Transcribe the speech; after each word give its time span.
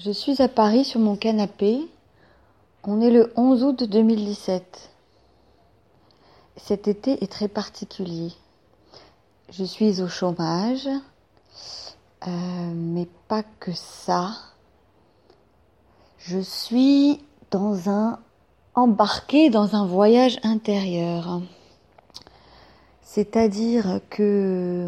Je 0.00 0.12
suis 0.12 0.40
à 0.40 0.46
Paris 0.46 0.84
sur 0.84 1.00
mon 1.00 1.16
canapé. 1.16 1.80
On 2.84 3.00
est 3.00 3.10
le 3.10 3.32
11 3.34 3.64
août 3.64 3.82
2017. 3.82 4.90
Cet 6.56 6.86
été 6.86 7.24
est 7.24 7.26
très 7.26 7.48
particulier. 7.48 8.30
Je 9.50 9.64
suis 9.64 10.00
au 10.00 10.06
chômage, 10.06 10.86
euh, 12.28 12.30
mais 12.76 13.08
pas 13.26 13.42
que 13.58 13.72
ça. 13.72 14.36
Je 16.18 16.38
suis 16.38 17.20
dans 17.50 17.90
un 17.90 18.20
embarqué 18.76 19.50
dans 19.50 19.74
un 19.74 19.84
voyage 19.84 20.38
intérieur. 20.44 21.40
C'est-à-dire 23.02 23.98
que 24.10 24.86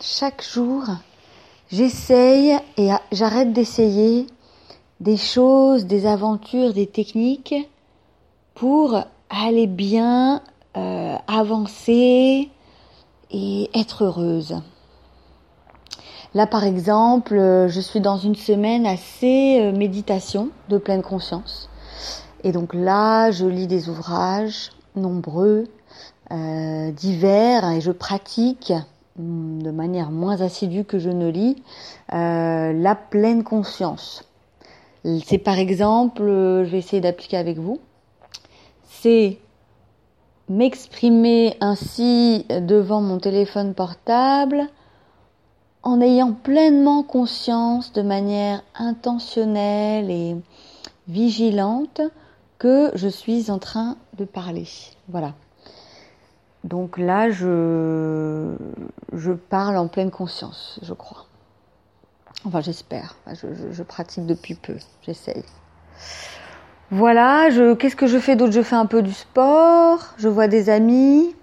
chaque 0.00 0.42
jour, 0.42 0.82
j'essaye 1.70 2.58
et 2.76 2.90
j'arrête 3.12 3.52
d'essayer 3.52 4.26
des 5.00 5.16
choses, 5.16 5.86
des 5.86 6.06
aventures, 6.06 6.72
des 6.72 6.86
techniques 6.86 7.54
pour 8.54 9.00
aller 9.30 9.66
bien, 9.66 10.42
euh, 10.76 11.16
avancer 11.26 12.50
et 13.30 13.70
être 13.74 14.04
heureuse. 14.04 14.60
Là, 16.34 16.46
par 16.46 16.64
exemple, 16.64 17.34
je 17.68 17.80
suis 17.80 18.00
dans 18.00 18.18
une 18.18 18.34
semaine 18.34 18.86
assez 18.86 19.60
euh, 19.60 19.72
méditation 19.72 20.50
de 20.68 20.78
pleine 20.78 21.02
conscience. 21.02 21.70
Et 22.44 22.52
donc 22.52 22.74
là, 22.74 23.30
je 23.30 23.46
lis 23.46 23.66
des 23.66 23.88
ouvrages 23.88 24.72
nombreux, 24.94 25.64
euh, 26.30 26.90
divers, 26.90 27.70
et 27.70 27.80
je 27.80 27.92
pratique 27.92 28.72
hmm, 29.16 29.62
de 29.62 29.70
manière 29.70 30.10
moins 30.10 30.40
assidue 30.40 30.84
que 30.84 30.98
je 30.98 31.10
ne 31.10 31.28
lis 31.28 31.62
la 32.10 32.94
pleine 32.94 33.44
conscience. 33.44 34.27
C'est 35.04 35.38
par 35.38 35.58
exemple, 35.58 36.22
euh, 36.22 36.64
je 36.64 36.70
vais 36.70 36.78
essayer 36.78 37.00
d'appliquer 37.00 37.36
avec 37.36 37.58
vous, 37.58 37.80
c'est 38.84 39.38
m'exprimer 40.48 41.56
ainsi 41.60 42.46
devant 42.48 43.00
mon 43.00 43.18
téléphone 43.18 43.74
portable 43.74 44.66
en 45.82 46.00
ayant 46.00 46.32
pleinement 46.32 47.02
conscience 47.02 47.92
de 47.92 48.02
manière 48.02 48.62
intentionnelle 48.74 50.10
et 50.10 50.36
vigilante 51.06 52.00
que 52.58 52.90
je 52.94 53.08
suis 53.08 53.50
en 53.50 53.58
train 53.58 53.96
de 54.16 54.24
parler. 54.24 54.66
Voilà. 55.08 55.34
Donc 56.64 56.98
là, 56.98 57.30
je, 57.30 58.56
je 59.12 59.32
parle 59.32 59.76
en 59.76 59.86
pleine 59.86 60.10
conscience, 60.10 60.80
je 60.82 60.92
crois. 60.92 61.27
Enfin, 62.44 62.60
j'espère. 62.60 63.16
Je, 63.72 63.82
pratique 63.82 64.26
depuis 64.26 64.54
peu. 64.54 64.76
J'essaye. 65.02 65.42
Voilà, 66.90 67.50
je, 67.50 67.74
qu'est-ce 67.74 67.96
que 67.96 68.06
je 68.06 68.18
fais 68.18 68.36
d'autre? 68.36 68.52
Je 68.52 68.62
fais 68.62 68.76
un 68.76 68.86
peu 68.86 69.02
du 69.02 69.12
sport, 69.12 70.14
je 70.16 70.28
vois 70.28 70.48
des 70.48 70.70
amis, 70.70 71.34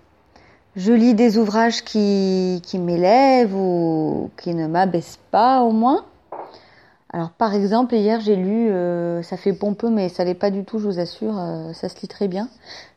je 0.75 0.91
lis 0.91 1.13
des 1.13 1.38
ouvrages 1.38 1.83
qui, 1.83 2.61
qui 2.63 2.79
m'élèvent 2.79 3.55
ou 3.55 4.31
qui 4.38 4.55
ne 4.55 4.67
m'abaissent 4.67 5.19
pas 5.29 5.61
au 5.61 5.71
moins. 5.71 6.05
Alors 7.13 7.29
par 7.29 7.53
exemple, 7.53 7.95
hier 7.95 8.19
j'ai 8.19 8.35
lu, 8.35 8.69
euh, 8.71 9.21
ça 9.21 9.38
fait 9.38 9.53
pompeux 9.53 9.89
mais 9.89 10.09
ça 10.09 10.23
l'est 10.25 10.33
pas 10.33 10.49
du 10.49 10.66
tout, 10.66 10.79
je 10.79 10.88
vous 10.88 10.99
assure, 10.99 11.38
euh, 11.38 11.71
ça 11.73 11.89
se 11.89 12.01
lit 12.01 12.07
très 12.07 12.27
bien. 12.27 12.49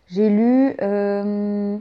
J'ai 0.08 0.30
lu 0.30 0.74
euh, 0.80 1.76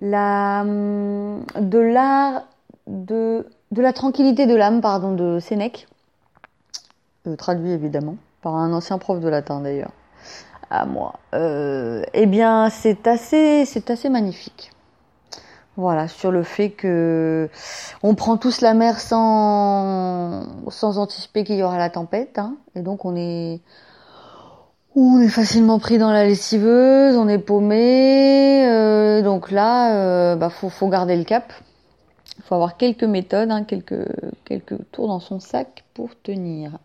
la, 0.00 0.64
de 0.64 1.78
l'art 1.78 2.44
de 2.86 3.46
de 3.72 3.82
la 3.82 3.92
tranquillité 3.92 4.46
de 4.46 4.54
l'âme, 4.54 4.80
pardon, 4.80 5.12
de 5.12 5.38
Sénèque, 5.40 5.88
euh, 7.26 7.36
traduit 7.36 7.72
évidemment 7.72 8.16
par 8.42 8.54
un 8.54 8.72
ancien 8.72 8.98
prof 8.98 9.20
de 9.20 9.28
latin 9.28 9.60
d'ailleurs, 9.60 9.90
à 10.70 10.86
moi. 10.86 11.14
Euh, 11.34 12.02
eh 12.14 12.26
bien, 12.26 12.70
c'est 12.70 13.06
assez, 13.06 13.64
c'est 13.64 13.90
assez 13.90 14.08
magnifique. 14.08 14.70
Voilà, 15.76 16.08
sur 16.08 16.30
le 16.30 16.42
fait 16.42 16.70
que 16.70 17.50
on 18.02 18.14
prend 18.14 18.38
tous 18.38 18.62
la 18.62 18.72
mer 18.72 18.98
sans, 18.98 20.44
sans 20.70 20.98
anticiper 20.98 21.44
qu'il 21.44 21.56
y 21.56 21.62
aura 21.62 21.76
la 21.76 21.90
tempête, 21.90 22.38
hein, 22.38 22.54
et 22.74 22.80
donc 22.80 23.04
on 23.04 23.14
est, 23.14 23.60
on 24.94 25.20
est 25.20 25.28
facilement 25.28 25.78
pris 25.78 25.98
dans 25.98 26.12
la 26.12 26.24
lessiveuse, 26.24 27.16
on 27.16 27.28
est 27.28 27.38
paumé, 27.38 28.66
euh, 28.70 29.20
donc 29.20 29.50
là, 29.50 30.34
bah 30.36 30.48
faut, 30.48 30.70
faut 30.70 30.88
garder 30.88 31.16
le 31.16 31.24
cap. 31.24 31.52
Il 32.46 32.48
faut 32.48 32.54
avoir 32.54 32.76
quelques 32.76 33.02
méthodes, 33.02 33.50
hein, 33.50 33.64
quelques, 33.64 34.78
tours 34.92 35.08
dans 35.08 35.18
son 35.18 35.40
sac 35.40 35.82
pour 35.94 36.10
tenir. 36.22 36.78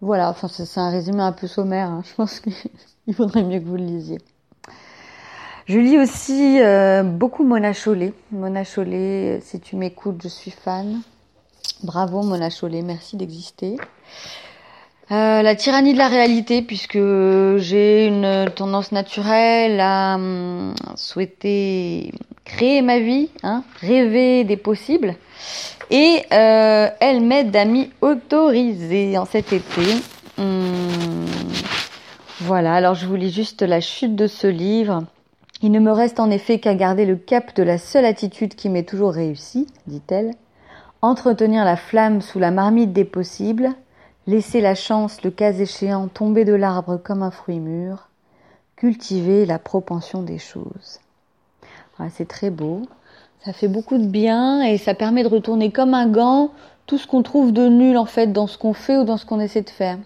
Voilà, 0.00 0.30
enfin 0.30 0.48
c'est 0.48 0.80
un 0.80 0.90
résumé 0.90 1.22
un 1.22 1.30
peu 1.30 1.46
sommaire, 1.46 1.88
hein. 1.88 2.02
je 2.10 2.12
pense 2.16 2.40
qu'il 2.40 3.14
faudrait 3.14 3.44
mieux 3.44 3.60
que 3.60 3.64
vous 3.66 3.76
le 3.76 3.84
lisiez. 3.84 4.18
Je 5.66 5.78
lis 5.78 5.96
aussi 5.96 6.60
euh, 6.60 7.04
beaucoup 7.04 7.44
Mona 7.44 7.72
Chollet. 7.72 8.14
Mona 8.32 8.64
Chollet, 8.64 9.38
si 9.42 9.60
tu 9.60 9.76
m'écoutes, 9.76 10.20
je 10.24 10.28
suis 10.28 10.50
fan. 10.50 11.02
Bravo 11.84 12.24
Mona 12.24 12.50
Chollet, 12.50 12.82
merci 12.82 13.16
d'exister. 13.16 13.76
Euh, 15.12 15.42
la 15.42 15.54
tyrannie 15.54 15.92
de 15.92 15.98
la 15.98 16.08
réalité, 16.08 16.62
puisque 16.62 16.98
j'ai 17.58 18.08
une 18.08 18.50
tendance 18.56 18.90
naturelle 18.90 19.78
à 19.78 20.16
hum, 20.16 20.74
souhaiter 20.96 22.12
créer 22.44 22.82
ma 22.82 22.98
vie, 22.98 23.30
hein, 23.42 23.64
rêver 23.80 24.44
des 24.44 24.56
possibles. 24.56 25.14
Et 25.90 26.22
euh, 26.32 26.88
elle 27.00 27.20
m'aide 27.20 27.54
à 27.56 27.64
m'y 27.64 27.90
autoriser 28.00 29.18
en 29.18 29.24
cet 29.24 29.52
été. 29.52 29.82
Hum, 30.38 31.26
voilà, 32.40 32.74
alors 32.74 32.94
je 32.94 33.06
vous 33.06 33.16
lis 33.16 33.30
juste 33.30 33.62
la 33.62 33.80
chute 33.80 34.16
de 34.16 34.26
ce 34.26 34.46
livre. 34.46 35.04
Il 35.62 35.70
ne 35.70 35.80
me 35.80 35.92
reste 35.92 36.18
en 36.18 36.30
effet 36.30 36.58
qu'à 36.58 36.74
garder 36.74 37.06
le 37.06 37.16
cap 37.16 37.54
de 37.54 37.62
la 37.62 37.78
seule 37.78 38.04
attitude 38.04 38.54
qui 38.54 38.68
m'est 38.68 38.88
toujours 38.88 39.12
réussie, 39.12 39.66
dit-elle. 39.86 40.32
Entretenir 41.02 41.64
la 41.64 41.76
flamme 41.76 42.20
sous 42.20 42.38
la 42.38 42.50
marmite 42.50 42.92
des 42.92 43.04
possibles, 43.04 43.74
Laisser 44.28 44.60
la 44.60 44.76
chance, 44.76 45.24
le 45.24 45.32
cas 45.32 45.52
échéant, 45.52 46.06
tomber 46.06 46.44
de 46.44 46.52
l'arbre 46.52 46.96
comme 46.96 47.24
un 47.24 47.32
fruit 47.32 47.58
mûr, 47.58 48.08
cultiver 48.76 49.46
la 49.46 49.58
propension 49.58 50.22
des 50.22 50.38
choses. 50.38 51.00
C'est 52.10 52.28
très 52.28 52.50
beau, 52.50 52.82
ça 53.44 53.52
fait 53.52 53.68
beaucoup 53.68 53.98
de 53.98 54.06
bien 54.06 54.62
et 54.62 54.78
ça 54.78 54.94
permet 54.94 55.22
de 55.22 55.28
retourner 55.28 55.70
comme 55.70 55.94
un 55.94 56.06
gant 56.06 56.50
tout 56.86 56.98
ce 56.98 57.06
qu'on 57.06 57.22
trouve 57.22 57.52
de 57.52 57.68
nul 57.68 57.96
en 57.96 58.04
fait 58.04 58.32
dans 58.32 58.46
ce 58.46 58.58
qu'on 58.58 58.72
fait 58.72 58.96
ou 58.96 59.04
dans 59.04 59.16
ce 59.16 59.26
qu'on 59.26 59.40
essaie 59.40 59.62
de 59.62 59.70
faire. 59.70 59.98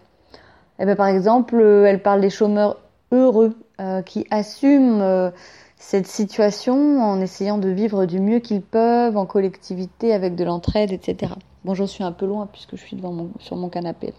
Eh 0.79 0.85
ben, 0.85 0.97
par 0.97 1.07
exemple, 1.07 1.57
euh, 1.57 1.87
elle 1.87 2.03
parle 2.03 2.21
des 2.21 2.31
chômeurs 2.31 2.77
heureux 3.13 3.57
euh, 3.81 4.03
qui 4.03 4.27
assument 4.31 5.01
euh, 5.01 5.31
cette 5.77 6.07
situation 6.07 7.03
en 7.03 7.21
essayant 7.21 7.59
de 7.59 7.69
vivre 7.69 8.05
du 8.07 8.21
mieux 8.21 8.41
qu'ils 8.41 8.63
peuvent 8.63 9.17
en 9.17 9.27
collectivité 9.27 10.13
avec 10.13 10.35
de 10.35 10.45
l'entraide, 10.45 10.93
etc. 10.93 11.33
Bon, 11.65 11.75
j'en 11.75 11.87
suis 11.87 12.05
un 12.05 12.13
peu 12.13 12.27
loin 12.27 12.47
puisque 12.51 12.77
je 12.77 12.83
suis 12.83 12.97
devant 12.97 13.29
sur 13.41 13.57
mon 13.57 13.69
canapé. 13.69 14.13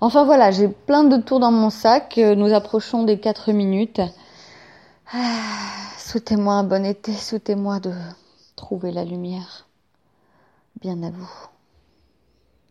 Enfin 0.00 0.24
voilà, 0.24 0.50
j'ai 0.50 0.68
plein 0.68 1.04
de 1.04 1.16
tours 1.16 1.38
dans 1.38 1.52
mon 1.52 1.70
sac. 1.70 2.16
Nous 2.16 2.52
approchons 2.52 3.04
des 3.04 3.18
4 3.18 3.52
minutes. 3.52 4.00
Ah, 5.12 5.81
souhaitez-moi 6.12 6.52
un 6.56 6.64
bon 6.64 6.84
été, 6.84 7.14
souhaitez-moi 7.14 7.80
de 7.80 7.94
trouver 8.54 8.92
la 8.92 9.02
lumière. 9.02 9.66
Bien 10.78 11.02
à 11.02 11.10
vous. 11.10 11.51